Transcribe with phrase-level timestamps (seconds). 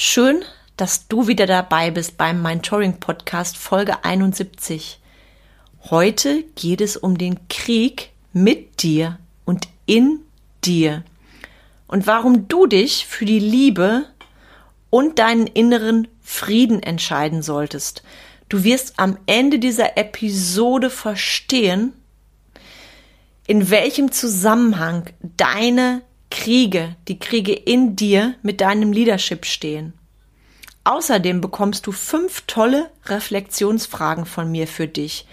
[0.00, 0.44] Schön,
[0.76, 5.00] dass du wieder dabei bist beim Mentoring Podcast Folge 71.
[5.90, 10.20] Heute geht es um den Krieg mit dir und in
[10.64, 11.02] dir
[11.88, 14.04] und warum du dich für die Liebe
[14.88, 18.04] und deinen inneren Frieden entscheiden solltest.
[18.48, 21.92] Du wirst am Ende dieser Episode verstehen,
[23.48, 29.94] in welchem Zusammenhang deine Kriege, die Kriege in dir mit deinem Leadership stehen.
[30.84, 35.26] Außerdem bekommst du fünf tolle Reflexionsfragen von mir für dich.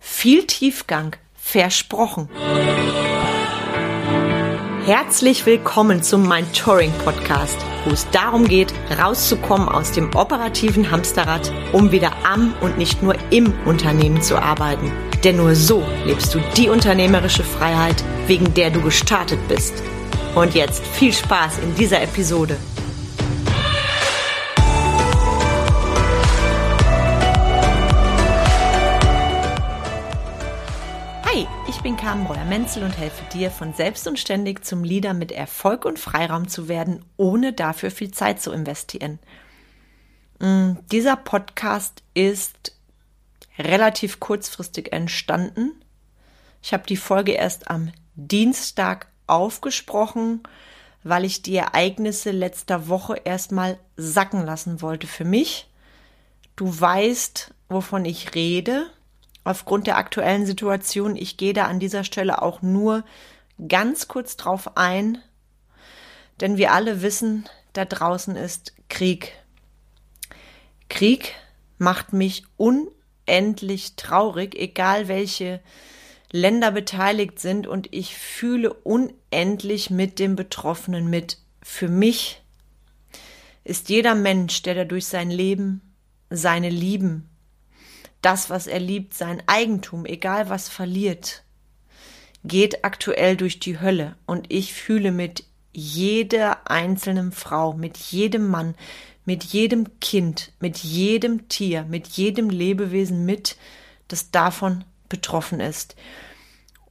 [0.00, 2.28] Viel Tiefgang, versprochen.
[4.84, 11.92] Herzlich willkommen zum Mentoring Podcast, wo es darum geht, rauszukommen aus dem operativen Hamsterrad, um
[11.92, 14.90] wieder am und nicht nur im Unternehmen zu arbeiten.
[15.22, 19.74] Denn nur so lebst du die unternehmerische Freiheit, wegen der du gestartet bist.
[20.34, 22.56] Und jetzt viel Spaß in dieser Episode.
[31.26, 35.32] Hi, ich bin Carmen Breuer-Menzel und helfe dir, von selbst und ständig zum Leader mit
[35.32, 39.18] Erfolg und Freiraum zu werden, ohne dafür viel Zeit zu investieren.
[40.38, 42.74] Mm, dieser Podcast ist
[43.58, 45.72] relativ kurzfristig entstanden.
[46.62, 50.42] Ich habe die Folge erst am Dienstag aufgesprochen,
[51.02, 55.68] weil ich die Ereignisse letzter Woche erstmal sacken lassen wollte für mich.
[56.56, 58.86] Du weißt, wovon ich rede.
[59.44, 63.04] Aufgrund der aktuellen Situation, ich gehe da an dieser Stelle auch nur
[63.68, 65.18] ganz kurz drauf ein,
[66.40, 69.32] denn wir alle wissen, da draußen ist Krieg.
[70.88, 71.34] Krieg
[71.78, 75.60] macht mich unendlich traurig, egal welche
[76.32, 81.38] Länder beteiligt sind und ich fühle unendlich mit dem Betroffenen mit.
[81.62, 82.42] Für mich
[83.64, 85.82] ist jeder Mensch, der dadurch sein Leben,
[86.30, 87.28] seine Lieben,
[88.22, 91.44] das, was er liebt, sein Eigentum, egal was verliert,
[92.44, 98.74] geht aktuell durch die Hölle und ich fühle mit jeder einzelnen Frau, mit jedem Mann,
[99.24, 103.56] mit jedem Kind, mit jedem Tier, mit jedem Lebewesen mit,
[104.08, 105.94] das davon betroffen ist.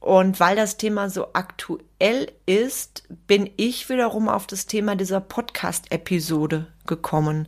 [0.02, 6.66] Und weil das Thema so aktuell ist, bin ich wiederum auf das Thema dieser Podcast-Episode
[6.86, 7.46] gekommen.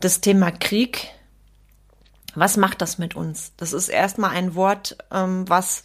[0.00, 1.06] Das Thema Krieg.
[2.34, 3.52] Was macht das mit uns?
[3.58, 5.84] Das ist erstmal ein Wort, ähm, was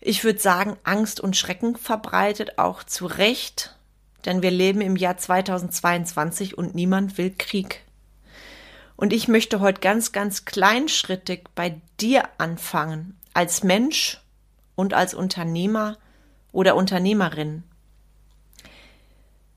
[0.00, 3.76] ich würde sagen, Angst und Schrecken verbreitet, auch zu Recht,
[4.24, 7.84] denn wir leben im Jahr 2022 und niemand will Krieg.
[8.96, 14.22] Und ich möchte heute ganz, ganz kleinschrittig bei dir anfangen, als Mensch
[14.76, 15.98] und als Unternehmer
[16.52, 17.64] oder Unternehmerin.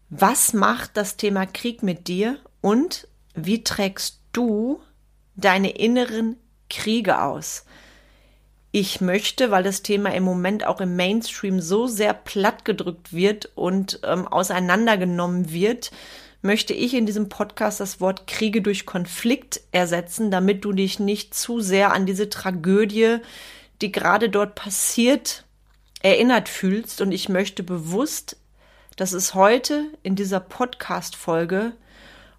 [0.09, 4.81] Was macht das Thema Krieg mit dir und wie trägst du
[5.35, 6.35] deine inneren
[6.69, 7.65] Kriege aus?
[8.71, 13.99] Ich möchte, weil das Thema im Moment auch im Mainstream so sehr plattgedrückt wird und
[14.03, 15.91] ähm, auseinandergenommen wird,
[16.41, 21.33] möchte ich in diesem Podcast das Wort Kriege durch Konflikt ersetzen, damit du dich nicht
[21.33, 23.17] zu sehr an diese Tragödie,
[23.81, 25.45] die gerade dort passiert,
[26.01, 27.01] erinnert fühlst.
[27.01, 28.37] Und ich möchte bewusst,
[28.95, 31.73] dass es heute in dieser Podcast-Folge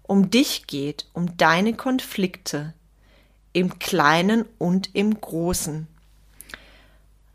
[0.03, 2.73] um dich geht, um deine Konflikte
[3.53, 5.87] im Kleinen und im Großen.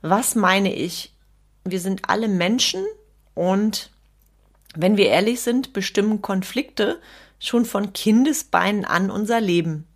[0.03, 1.13] Was meine ich?
[1.65, 2.85] Wir sind alle Menschen
[3.35, 3.91] und
[4.75, 7.01] wenn wir ehrlich sind, bestimmen Konflikte
[7.41, 9.87] schon von Kindesbeinen an unser Leben.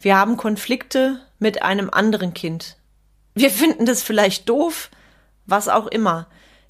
[0.00, 2.76] Wir haben Konflikte mit einem anderen Kind.
[3.34, 4.90] Wir finden das vielleicht doof,
[5.46, 6.28] was auch immer.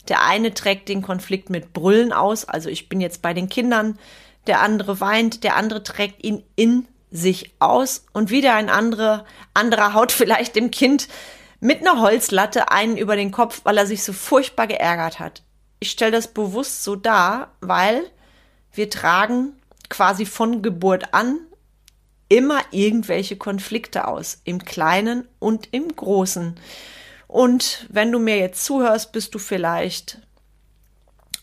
[0.09, 3.99] Der eine trägt den Konflikt mit Brüllen aus, also ich bin jetzt bei den Kindern,
[4.47, 9.93] der andere weint, der andere trägt ihn in sich aus und wieder ein anderer, anderer
[9.93, 11.09] haut vielleicht dem Kind
[11.61, 15.43] mit einer Holzlatte einen über den Kopf, weil er sich so furchtbar geärgert hat
[15.81, 18.09] ich stelle das bewusst so dar, weil
[18.73, 19.55] wir tragen
[19.89, 21.39] quasi von Geburt an
[22.31, 26.55] immer irgendwelche Konflikte aus, im Kleinen und im Großen.
[27.27, 30.23] Und wenn du mir jetzt zuhörst, bist du vielleicht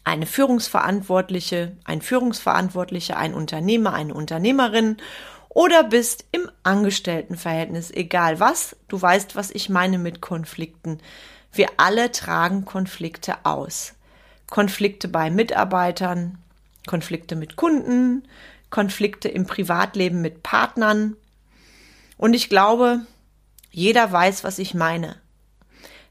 [0.04, 4.98] eine Führungsverantwortliche, ein Führungsverantwortlicher, ein Unternehmer, eine Unternehmerin
[5.50, 11.00] oder bist im Angestelltenverhältnis, egal was, du weißt, was ich meine mit Konflikten.
[11.52, 13.94] Wir alle tragen Konflikte aus.
[14.50, 16.38] Konflikte bei Mitarbeitern,
[16.86, 18.24] Konflikte mit Kunden,
[18.78, 21.16] Konflikte im Privatleben mit Partnern.
[22.16, 23.08] Und ich glaube,
[23.72, 25.16] jeder weiß, was ich meine.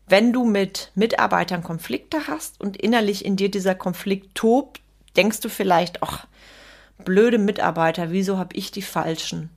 [0.09, 4.81] Wenn du mit Mitarbeitern Konflikte hast und innerlich in dir dieser Konflikt tobt,
[5.17, 6.27] denkst du vielleicht, ach,
[7.05, 9.51] blöde Mitarbeiter, wieso habe ich die falschen?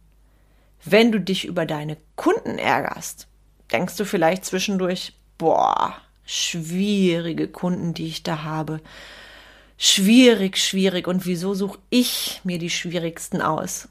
[0.86, 3.28] Wenn du dich über deine Kunden ärgerst,
[3.72, 5.96] denkst du vielleicht zwischendurch, boah,
[6.28, 8.82] schwierige Kunden, die ich da habe.
[9.82, 11.08] Schwierig, schwierig.
[11.08, 13.88] Und wieso suche ich mir die schwierigsten aus?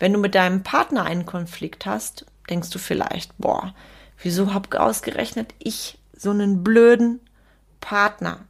[0.00, 3.76] Wenn du mit deinem Partner einen Konflikt hast, denkst du vielleicht, boah,
[4.20, 7.20] wieso hab ausgerechnet ich so einen blöden
[7.80, 8.40] Partner?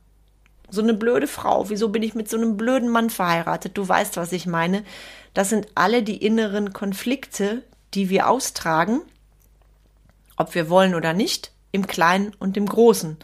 [0.70, 1.68] So eine blöde Frau.
[1.68, 3.76] Wieso bin ich mit so einem blöden Mann verheiratet?
[3.76, 4.84] Du weißt, was ich meine.
[5.34, 7.62] Das sind alle die inneren Konflikte,
[7.92, 9.02] die wir austragen,
[10.38, 13.18] ob wir wollen oder nicht, im Kleinen und im Großen.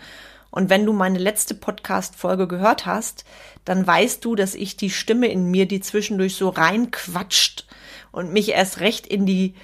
[0.58, 3.24] Und wenn du meine letzte Podcast-Folge gehört hast,
[3.64, 7.64] dann weißt du, dass ich die Stimme in mir, die zwischendurch so reinquatscht
[8.10, 9.54] und mich erst recht in die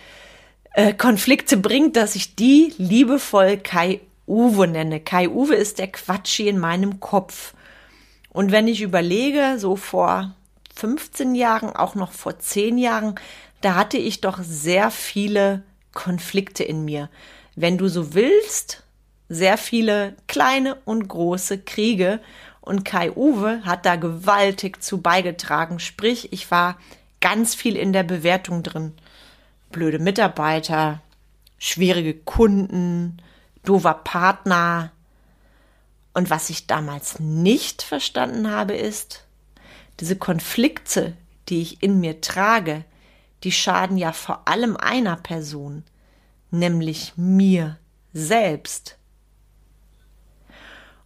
[0.72, 5.00] äh, Konflikte bringt, dass ich die liebevoll Kai Uwe nenne.
[5.00, 7.54] Kai Uwe ist der Quatschi in meinem Kopf.
[8.28, 10.36] Und wenn ich überlege, so vor
[10.76, 13.16] 15 Jahren, auch noch vor 10 Jahren,
[13.62, 17.10] da hatte ich doch sehr viele Konflikte in mir.
[17.56, 18.83] Wenn du so willst,
[19.28, 22.20] sehr viele kleine und große Kriege.
[22.60, 25.78] Und Kai Uwe hat da gewaltig zu beigetragen.
[25.78, 26.78] Sprich, ich war
[27.20, 28.92] ganz viel in der Bewertung drin.
[29.70, 31.00] Blöde Mitarbeiter,
[31.58, 33.18] schwierige Kunden,
[33.64, 34.92] doofer Partner.
[36.12, 39.24] Und was ich damals nicht verstanden habe, ist,
[40.00, 41.16] diese Konflikte,
[41.48, 42.84] die ich in mir trage,
[43.42, 45.84] die schaden ja vor allem einer Person,
[46.50, 47.78] nämlich mir
[48.12, 48.96] selbst.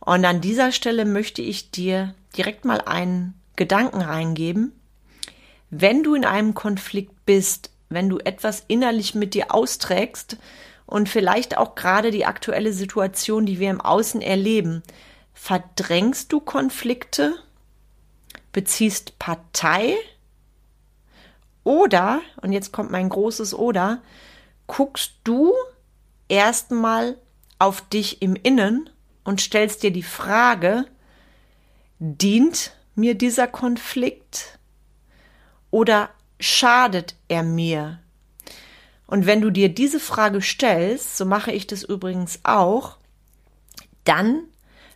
[0.09, 4.73] Und an dieser Stelle möchte ich dir direkt mal einen Gedanken reingeben.
[5.69, 10.39] Wenn du in einem Konflikt bist, wenn du etwas innerlich mit dir austrägst
[10.87, 14.83] und vielleicht auch gerade die aktuelle Situation, die wir im Außen erleben,
[15.35, 17.35] verdrängst du Konflikte,
[18.51, 19.95] beziehst Partei
[21.65, 24.01] oder, und jetzt kommt mein großes Oder,
[24.69, 25.53] guckst du
[26.31, 27.19] erstmal
[27.59, 28.89] auf dich im Innen
[29.29, 30.87] und stellst dir die Frage,
[31.99, 34.59] dient mir dieser Konflikt
[35.71, 36.09] oder
[36.41, 37.99] schadet er mir?
[39.07, 42.97] Und wenn du dir diese Frage stellst, so mache ich das übrigens auch,
[44.05, 44.45] dann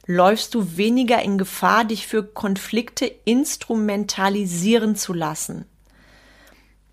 [0.07, 5.67] läufst du weniger in Gefahr, dich für Konflikte instrumentalisieren zu lassen.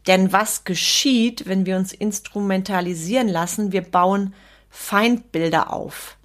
[0.07, 3.71] Denn was geschieht, wenn wir uns instrumentalisieren lassen?
[3.71, 4.33] Wir bauen
[4.69, 6.17] Feindbilder auf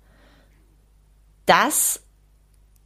[1.47, 2.01] das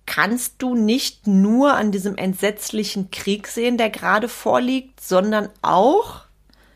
[0.06, 6.22] kannst du nicht nur an diesem entsetzlichen Krieg sehen, der gerade vorliegt, sondern auch,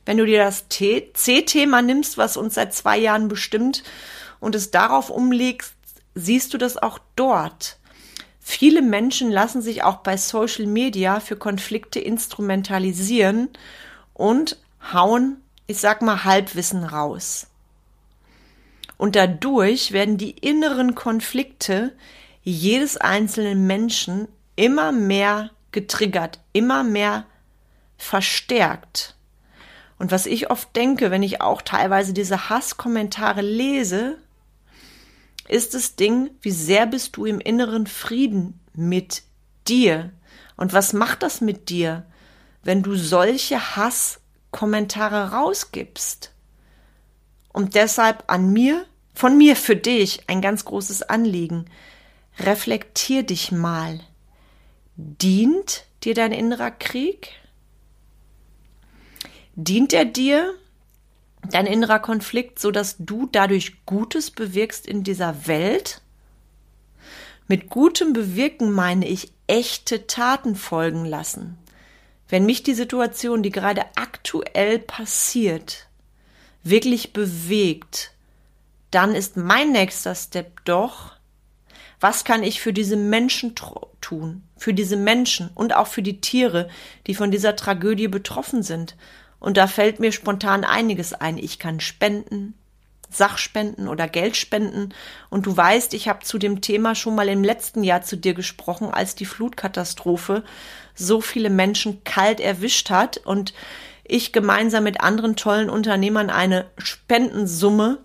[0.04, 3.84] wenn du dir das C-Thema nimmst, was uns seit zwei Jahren bestimmt,
[4.38, 5.74] und es darauf umlegst,
[6.14, 7.78] siehst du das auch dort.
[8.38, 13.48] Viele Menschen lassen sich auch bei Social Media für Konflikte instrumentalisieren
[14.12, 14.58] und
[14.92, 17.46] hauen, ich sag mal, Halbwissen raus.
[19.02, 21.92] Und dadurch werden die inneren Konflikte
[22.44, 27.26] jedes einzelnen Menschen immer mehr getriggert, immer mehr
[27.96, 29.16] verstärkt.
[29.98, 34.18] Und was ich oft denke, wenn ich auch teilweise diese Hasskommentare lese,
[35.48, 39.24] ist das Ding, wie sehr bist du im inneren Frieden mit
[39.66, 40.12] dir?
[40.56, 42.06] Und was macht das mit dir,
[42.62, 46.30] wenn du solche Hasskommentare rausgibst?
[47.52, 51.66] Und deshalb an mir von mir für dich ein ganz großes Anliegen.
[52.38, 54.00] Reflektier dich mal.
[54.96, 57.30] Dient dir dein innerer Krieg?
[59.54, 60.54] Dient er dir,
[61.50, 66.00] dein innerer Konflikt, so dass du dadurch Gutes bewirkst in dieser Welt?
[67.48, 71.58] Mit gutem Bewirken meine ich echte Taten folgen lassen.
[72.28, 75.88] Wenn mich die Situation, die gerade aktuell passiert,
[76.62, 78.11] wirklich bewegt,
[78.92, 81.12] dann ist mein nächster Step doch,
[81.98, 83.54] was kann ich für diese Menschen
[84.00, 86.68] tun, für diese Menschen und auch für die Tiere,
[87.06, 88.96] die von dieser Tragödie betroffen sind.
[89.38, 91.38] Und da fällt mir spontan einiges ein.
[91.38, 92.54] Ich kann spenden,
[93.08, 94.90] Sachspenden oder Geld spenden.
[95.30, 98.34] Und du weißt, ich habe zu dem Thema schon mal im letzten Jahr zu dir
[98.34, 100.44] gesprochen, als die Flutkatastrophe
[100.94, 103.54] so viele Menschen kalt erwischt hat und
[104.04, 107.98] ich gemeinsam mit anderen tollen Unternehmern eine Spendensumme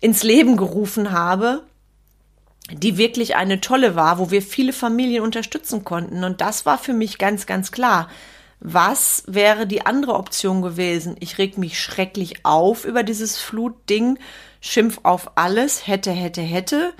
[0.00, 1.64] ins Leben gerufen habe,
[2.72, 6.24] die wirklich eine tolle war, wo wir viele Familien unterstützen konnten.
[6.24, 8.08] Und das war für mich ganz, ganz klar.
[8.60, 11.16] Was wäre die andere Option gewesen?
[11.20, 14.18] Ich reg mich schrecklich auf über dieses Flutding,
[14.60, 16.92] schimpf auf alles, hätte, hätte, hätte.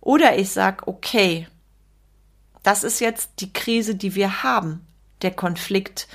[0.00, 1.48] Oder ich sag, okay,
[2.62, 4.84] das ist jetzt die Krise, die wir haben.
[5.22, 6.06] der Konflikt?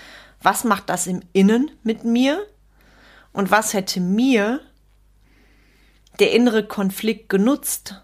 [0.42, 2.42] Was macht das im Innen mit mir?
[3.34, 4.62] Und was hätte mir
[6.20, 8.02] der innere Konflikt genutzt?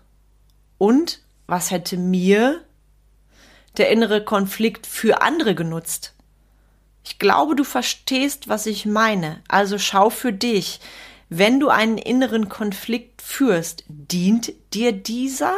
[0.77, 2.63] Und was hätte mir
[3.77, 6.13] der innere Konflikt für andere genutzt?
[7.03, 9.41] Ich glaube, du verstehst, was ich meine.
[9.47, 10.79] Also schau für dich.
[11.29, 15.53] Wenn du einen inneren Konflikt führst, dient dir dieser?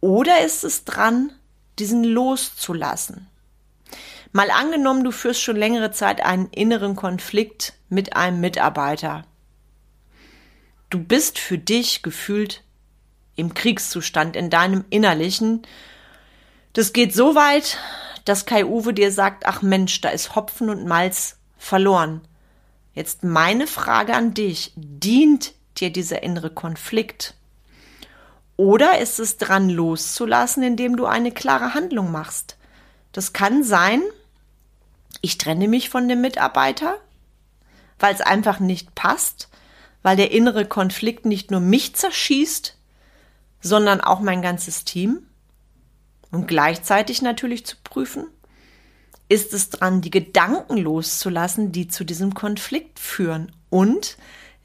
[0.00, 1.32] Oder ist es dran,
[1.78, 3.26] diesen loszulassen?
[4.32, 9.24] Mal angenommen, du führst schon längere Zeit einen inneren Konflikt mit einem Mitarbeiter.
[10.90, 12.62] Du bist für dich gefühlt
[13.36, 15.62] im Kriegszustand, in deinem Innerlichen.
[16.72, 17.78] Das geht so weit,
[18.24, 22.22] dass Kai Uwe dir sagt, ach Mensch, da ist Hopfen und Malz verloren.
[22.94, 27.34] Jetzt meine Frage an dich, dient dir dieser innere Konflikt?
[28.56, 32.56] Oder ist es dran loszulassen, indem du eine klare Handlung machst?
[33.12, 34.02] Das kann sein,
[35.20, 36.96] ich trenne mich von dem Mitarbeiter,
[37.98, 39.47] weil es einfach nicht passt,
[40.02, 42.76] weil der innere Konflikt nicht nur mich zerschießt,
[43.60, 45.22] sondern auch mein ganzes Team.
[46.30, 48.26] Und gleichzeitig natürlich zu prüfen,
[49.28, 53.52] ist es dran, die Gedanken loszulassen, die zu diesem Konflikt führen.
[53.70, 54.16] Und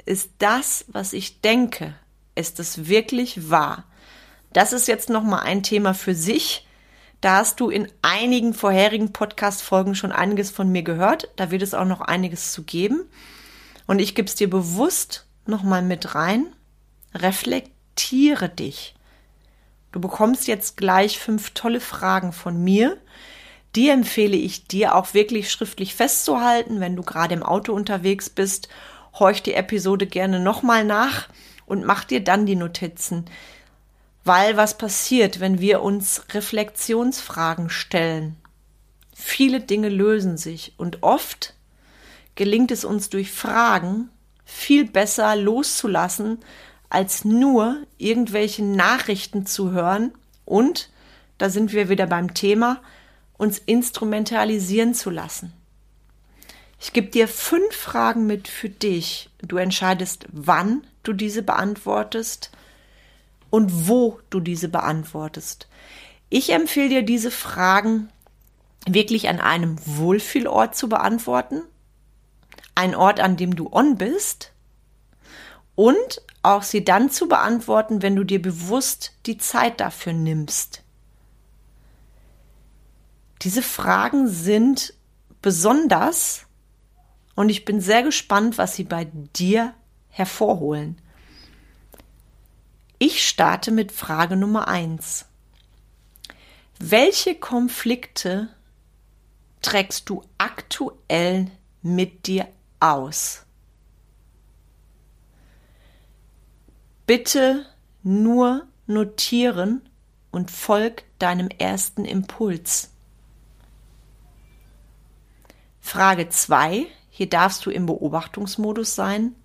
[0.05, 1.95] ist das, was ich denke,
[2.35, 3.85] ist es wirklich wahr?
[4.53, 6.67] Das ist jetzt nochmal ein Thema für sich.
[7.21, 11.29] Da hast du in einigen vorherigen Podcast-Folgen schon einiges von mir gehört.
[11.37, 13.05] Da wird es auch noch einiges zu geben.
[13.87, 16.47] Und ich gebe es dir bewusst nochmal mit rein.
[17.13, 18.95] Reflektiere dich.
[19.91, 22.97] Du bekommst jetzt gleich fünf tolle Fragen von mir.
[23.75, 28.69] Die empfehle ich dir auch wirklich schriftlich festzuhalten, wenn du gerade im Auto unterwegs bist.
[29.13, 31.29] Horch die Episode gerne nochmal nach
[31.65, 33.25] und mach dir dann die Notizen.
[34.23, 38.37] Weil was passiert, wenn wir uns Reflexionsfragen stellen?
[39.13, 41.53] Viele Dinge lösen sich und oft
[42.35, 44.09] gelingt es uns durch Fragen
[44.45, 46.39] viel besser loszulassen,
[46.89, 50.13] als nur irgendwelche Nachrichten zu hören
[50.45, 50.89] und,
[51.37, 52.81] da sind wir wieder beim Thema,
[53.37, 55.53] uns instrumentalisieren zu lassen.
[56.79, 59.29] Ich gebe dir fünf Fragen mit für dich.
[59.41, 62.51] Du entscheidest, wann du diese beantwortest
[63.49, 65.67] und wo du diese beantwortest.
[66.29, 68.09] Ich empfehle dir, diese Fragen
[68.85, 71.61] wirklich an einem Wohlfühlort zu beantworten.
[72.75, 74.51] Ein Ort, an dem du on bist.
[75.75, 80.83] Und auch sie dann zu beantworten, wenn du dir bewusst die Zeit dafür nimmst.
[83.41, 84.93] Diese Fragen sind
[85.41, 86.45] besonders
[87.35, 89.73] und ich bin sehr gespannt, was sie bei dir
[90.09, 91.01] hervorholen.
[92.99, 95.25] Ich starte mit Frage Nummer eins.
[96.79, 98.49] Welche Konflikte
[99.61, 101.51] trägst du aktuell
[101.81, 102.47] mit dir
[102.83, 103.45] aus?
[107.05, 107.65] Bitte
[108.03, 109.81] nur notieren
[110.31, 112.91] und folg deinem ersten Impuls.
[115.79, 119.35] Frage 2, hier darfst du im Beobachtungsmodus sein.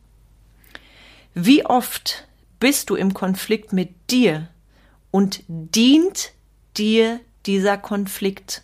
[1.35, 2.26] Wie oft
[2.59, 4.49] bist du im Konflikt mit dir
[5.11, 6.33] und dient
[6.76, 8.62] dir dieser Konflikt?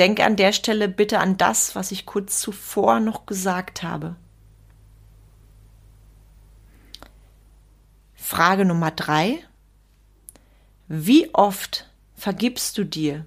[0.00, 4.16] Denk an der Stelle bitte an das, was ich kurz zuvor noch gesagt habe.
[8.14, 9.44] Frage Nummer drei.
[10.88, 13.26] Wie oft vergibst du dir?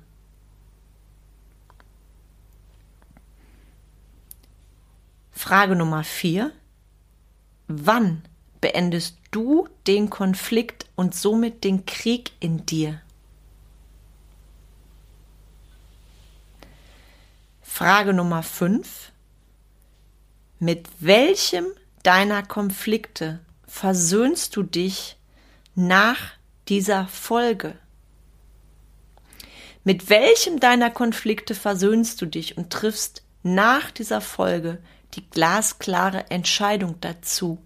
[5.31, 6.53] Frage Nummer vier.
[7.67, 8.23] Wann
[8.61, 12.99] beendest du den Konflikt und somit den Krieg in dir?
[17.75, 19.11] Frage Nummer 5.
[20.59, 21.65] Mit welchem
[22.03, 25.17] deiner Konflikte versöhnst du dich
[25.73, 26.19] nach
[26.69, 27.73] dieser Folge?
[29.83, 34.77] Mit welchem deiner Konflikte versöhnst du dich und triffst nach dieser Folge
[35.15, 37.57] die glasklare Entscheidung dazu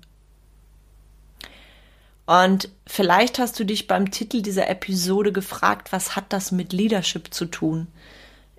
[2.28, 7.34] und vielleicht hast du dich beim Titel dieser Episode gefragt, was hat das mit Leadership
[7.34, 7.88] zu tun?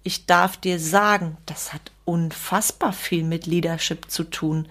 [0.02, 4.68] Ich darf dir sagen, das hat unfassbar viel mit Leadership zu tun.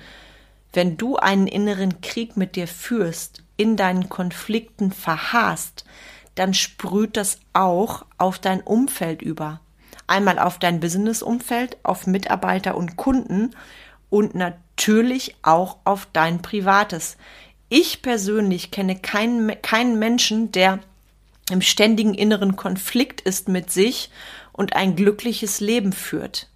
[0.73, 5.85] Wenn du einen inneren Krieg mit dir führst, in deinen Konflikten verharrst,
[6.35, 9.59] dann sprüht das auch auf dein Umfeld über.
[10.05, 13.55] Einmal auf dein Business-Umfeld, auf Mitarbeiter und Kunden
[14.09, 17.17] und natürlich auch auf dein Privates.
[17.69, 20.79] Ich persönlich kenne keinen, keinen Menschen, der
[21.49, 24.09] im ständigen inneren Konflikt ist mit sich
[24.57, 26.49] und ein glückliches Leben führt.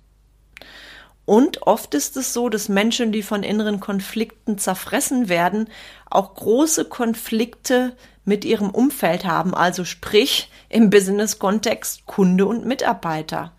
[1.24, 5.70] Und oft ist es so, dass Menschen, die von inneren Konflikten zerfressen werden,
[6.10, 13.54] auch große Konflikte mit ihrem Umfeld haben, also sprich im Business-Kontext Kunde und Mitarbeiter.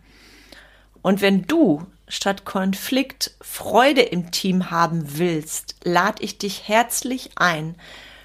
[1.00, 7.76] Und wenn du statt Konflikt Freude im Team haben willst, lade ich dich herzlich ein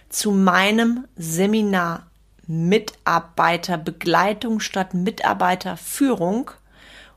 [0.10, 2.08] zu meinem Seminar
[2.48, 6.51] Mitarbeiterbegleitung statt Mitarbeiterführung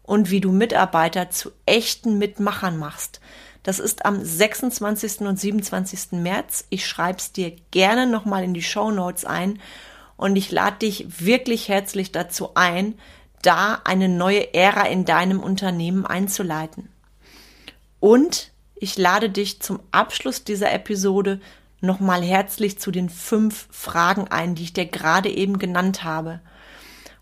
[0.03, 3.21] und wie du Mitarbeiter zu echten Mitmachern machst.
[3.63, 5.21] Das ist am 26.
[5.21, 6.13] und 27.
[6.13, 6.65] März.
[6.71, 9.61] Ich schreibe es dir gerne nochmal in die Show Notes ein
[10.17, 12.95] und ich lade dich wirklich herzlich dazu ein,
[13.43, 16.89] da eine neue Ära in deinem Unternehmen einzuleiten.
[18.01, 21.41] Und ich lade dich zum Abschluss dieser Episode
[21.81, 26.41] nochmal herzlich zu den fünf Fragen ein, die ich dir gerade eben genannt habe.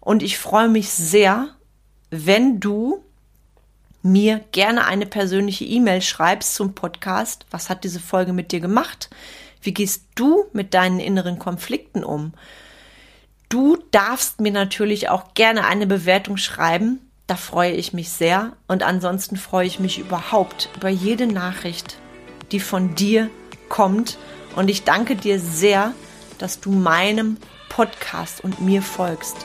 [0.01, 1.49] Und ich freue mich sehr,
[2.11, 3.05] wenn du
[4.03, 7.47] mir gerne eine persönliche E-Mail schreibst zum Podcast.
[7.51, 9.11] Was hat diese Folge mit dir gemacht?
[9.61, 12.33] Wie gehst du mit deinen inneren Konflikten um?
[13.49, 17.01] Du darfst mir natürlich auch gerne eine Bewertung schreiben.
[17.27, 18.53] Da freue ich mich sehr.
[18.67, 21.97] Und ansonsten freue ich mich überhaupt über jede Nachricht,
[22.53, 23.31] die von dir
[23.69, 24.17] kommt.
[24.59, 25.95] Und ich danke dir sehr,
[26.39, 27.37] dass du meinem
[27.69, 29.37] Podcast und mir folgst.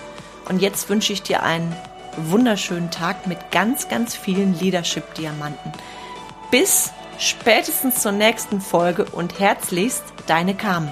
[0.50, 1.72] Und jetzt wünsche ich dir einen
[2.17, 5.72] wunderschönen Tag mit ganz, ganz vielen Leadership-Diamanten.
[6.50, 10.89] Bis spätestens zur nächsten Folge und herzlichst deine Carmen.